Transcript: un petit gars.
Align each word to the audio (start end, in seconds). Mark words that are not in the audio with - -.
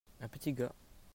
un 0.19 0.27
petit 0.27 0.51
gars. 0.53 0.71